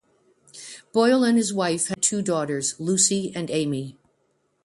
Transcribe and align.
Boyle 0.93 1.23
and 1.23 1.37
his 1.37 1.53
wife 1.53 1.89
had 1.89 2.01
two 2.01 2.23
daughters, 2.23 2.73
Lucy 2.79 3.31
and 3.35 3.51
Amy. 3.51 3.99